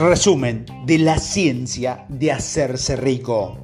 [0.00, 3.58] Resumen de la ciencia de hacerse rico.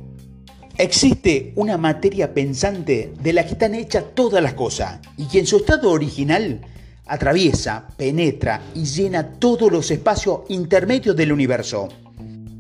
[0.77, 5.46] Existe una materia pensante de la que están hechas todas las cosas y que en
[5.46, 6.61] su estado original
[7.07, 11.88] atraviesa, penetra y llena todos los espacios intermedios del universo.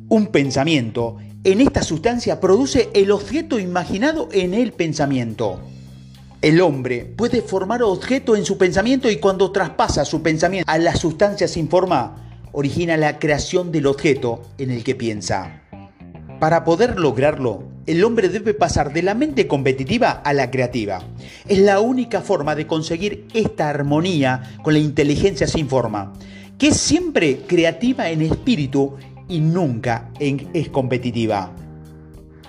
[0.08, 5.60] Un pensamiento en esta sustancia produce el objeto imaginado en el pensamiento.
[6.40, 10.96] El hombre puede formar objeto en su pensamiento y cuando traspasa su pensamiento a la
[10.96, 12.22] sustancia sin forma,
[12.56, 15.60] origina la creación del objeto en el que piensa.
[16.40, 21.02] Para poder lograrlo, el hombre debe pasar de la mente competitiva a la creativa.
[21.46, 26.14] Es la única forma de conseguir esta armonía con la inteligencia sin forma,
[26.56, 28.94] que es siempre creativa en espíritu
[29.28, 31.52] y nunca es competitiva.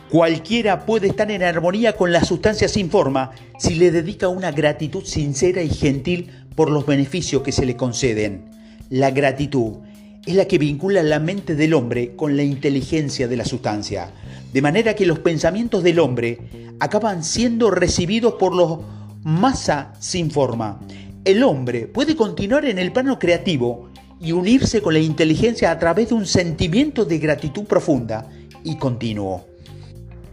[0.09, 5.03] Cualquiera puede estar en armonía con la sustancia sin forma si le dedica una gratitud
[5.03, 8.45] sincera y gentil por los beneficios que se le conceden.
[8.89, 9.79] La gratitud
[10.27, 14.11] es la que vincula la mente del hombre con la inteligencia de la sustancia,
[14.51, 18.79] de manera que los pensamientos del hombre acaban siendo recibidos por los
[19.23, 20.81] masa sin forma.
[21.23, 23.89] El hombre puede continuar en el plano creativo
[24.19, 28.29] y unirse con la inteligencia a través de un sentimiento de gratitud profunda
[28.65, 29.45] y continuo.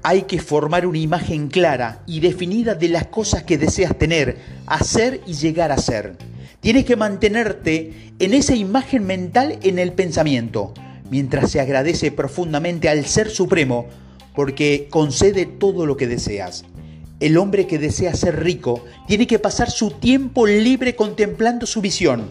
[0.06, 5.22] Hay que formar una imagen clara y definida de las cosas que deseas tener, hacer
[5.26, 6.18] y llegar a ser.
[6.60, 10.74] Tienes que mantenerte en esa imagen mental en el pensamiento,
[11.10, 13.86] mientras se agradece profundamente al Ser Supremo
[14.34, 16.66] porque concede todo lo que deseas.
[17.18, 22.28] El hombre que desea ser rico tiene que pasar su tiempo libre contemplando su visión,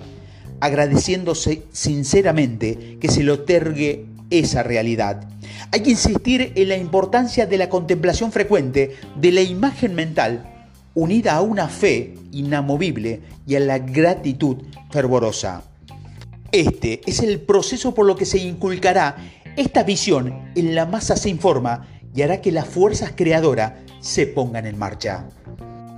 [0.59, 5.32] agradeciéndose sinceramente que se le otorgue esa realidad.
[5.73, 11.33] Hay que insistir en la importancia de la contemplación frecuente de la imagen mental unida
[11.33, 14.57] a una fe inamovible y a la gratitud
[14.91, 15.63] fervorosa.
[16.51, 19.15] Este es el proceso por lo que se inculcará
[19.55, 24.67] esta visión en la masa sin forma y hará que las fuerzas creadoras se pongan
[24.67, 25.27] en marcha.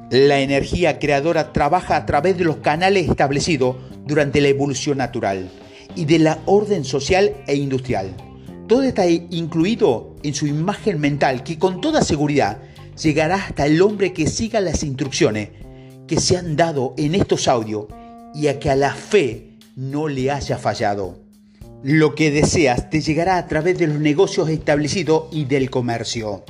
[0.09, 5.49] La energía creadora trabaja a través de los canales establecidos durante la evolución natural
[5.95, 8.15] y de la orden social e industrial.
[8.67, 12.57] Todo está incluido en su imagen mental que con toda seguridad
[13.01, 15.49] llegará hasta el hombre que siga las instrucciones
[16.07, 17.85] que se han dado en estos audios
[18.33, 21.19] y a que a la fe no le haya fallado.
[21.83, 26.43] Lo que deseas te llegará a través de los negocios establecidos y del comercio.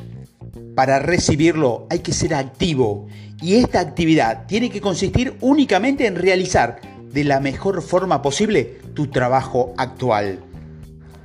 [0.73, 3.07] Para recibirlo hay que ser activo
[3.41, 6.79] y esta actividad tiene que consistir únicamente en realizar
[7.11, 10.44] de la mejor forma posible tu trabajo actual.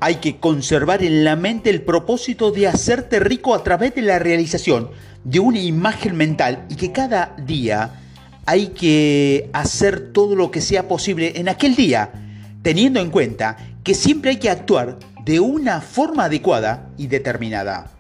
[0.03, 4.19] Hay que conservar en la mente el propósito de hacerte rico a través de la
[4.19, 4.91] realización
[5.25, 8.01] de una imagen mental y que cada día
[8.47, 12.13] hay que hacer todo lo que sea posible en aquel día,
[12.63, 17.91] teniendo en cuenta que siempre hay que actuar de una forma adecuada y determinada.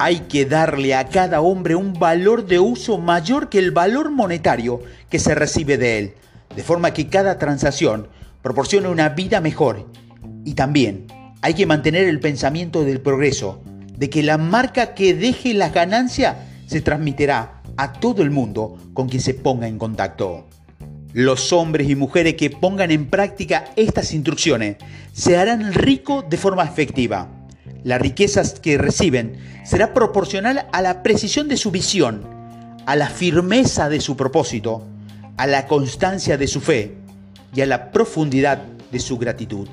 [0.00, 4.80] Hay que darle a cada hombre un valor de uso mayor que el valor monetario
[5.08, 6.14] que se recibe de él,
[6.56, 8.08] de forma que cada transacción
[8.42, 9.86] proporcione una vida mejor
[10.44, 11.06] y también
[11.40, 13.62] hay que mantener el pensamiento del progreso,
[13.96, 16.36] de que la marca que deje las ganancias
[16.66, 20.46] se transmitirá a todo el mundo con quien se ponga en contacto.
[21.12, 24.76] Los hombres y mujeres que pongan en práctica estas instrucciones
[25.12, 27.28] se harán ricos de forma efectiva.
[27.84, 32.22] Las riquezas que reciben será proporcional a la precisión de su visión,
[32.86, 34.86] a la firmeza de su propósito,
[35.36, 36.94] a la constancia de su fe
[37.54, 39.68] y a la profundidad de su gratitud.